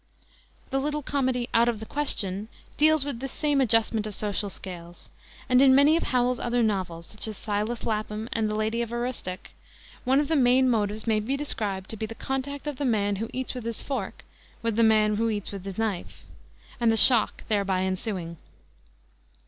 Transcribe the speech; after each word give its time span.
The 0.71 0.79
little 0.79 1.03
comedy, 1.03 1.47
Out 1.53 1.69
of 1.69 1.79
the 1.79 1.85
Question, 1.85 2.47
deals 2.75 3.05
with 3.05 3.19
this 3.19 3.31
same 3.31 3.61
adjustment 3.61 4.07
of 4.07 4.15
social 4.15 4.49
scales; 4.49 5.11
and 5.47 5.61
in 5.61 5.75
many 5.75 5.95
of 5.95 6.01
Howells's 6.01 6.43
other 6.43 6.63
novels, 6.63 7.05
such 7.05 7.27
as 7.27 7.37
Silas 7.37 7.85
Lapham 7.85 8.27
and 8.33 8.49
the 8.49 8.55
Lady 8.55 8.81
of 8.81 8.89
the 8.89 8.95
Aroostook, 8.95 9.51
one 10.03 10.19
of 10.19 10.27
the 10.27 10.35
main 10.35 10.67
motives 10.67 11.05
may 11.05 11.19
be 11.19 11.37
described 11.37 11.87
to 11.91 11.97
be 11.97 12.07
the 12.07 12.15
contact 12.15 12.65
of 12.65 12.77
the 12.77 12.83
man 12.83 13.17
who 13.17 13.29
eats 13.31 13.53
with 13.53 13.63
his 13.63 13.83
fork 13.83 14.25
with 14.63 14.75
the 14.75 14.81
man 14.81 15.17
who 15.17 15.29
eats 15.29 15.51
with 15.51 15.63
his 15.65 15.77
knife, 15.77 16.23
and 16.79 16.91
the 16.91 16.97
shock 16.97 17.43
thereby 17.47 17.81
ensuing. 17.83 18.37